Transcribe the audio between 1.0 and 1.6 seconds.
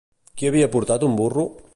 un burro?